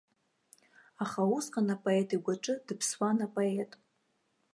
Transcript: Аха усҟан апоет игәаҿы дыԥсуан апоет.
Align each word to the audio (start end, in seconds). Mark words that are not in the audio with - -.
Аха 1.03 1.21
усҟан 1.35 1.67
апоет 1.75 2.09
игәаҿы 2.15 2.53
дыԥсуан 2.65 3.17
апоет. 3.25 3.71